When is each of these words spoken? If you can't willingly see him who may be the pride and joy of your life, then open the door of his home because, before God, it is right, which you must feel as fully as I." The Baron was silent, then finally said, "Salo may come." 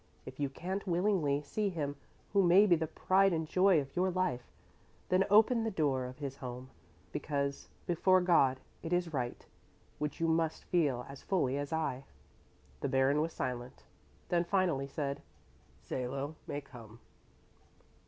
If 0.25 0.39
you 0.39 0.49
can't 0.49 0.87
willingly 0.87 1.43
see 1.43 1.69
him 1.69 1.95
who 2.33 2.41
may 2.41 2.65
be 2.65 2.75
the 2.75 2.87
pride 2.87 3.33
and 3.33 3.47
joy 3.47 3.79
of 3.79 3.95
your 3.95 4.09
life, 4.09 4.41
then 5.09 5.25
open 5.29 5.63
the 5.63 5.69
door 5.69 6.05
of 6.05 6.17
his 6.17 6.37
home 6.37 6.71
because, 7.11 7.69
before 7.85 8.19
God, 8.19 8.59
it 8.81 8.93
is 8.93 9.13
right, 9.13 9.45
which 9.99 10.19
you 10.19 10.27
must 10.27 10.63
feel 10.63 11.05
as 11.07 11.21
fully 11.21 11.55
as 11.55 11.71
I." 11.71 12.05
The 12.79 12.89
Baron 12.89 13.21
was 13.21 13.31
silent, 13.31 13.83
then 14.29 14.43
finally 14.43 14.87
said, 14.87 15.21
"Salo 15.83 16.35
may 16.47 16.61
come." 16.61 16.99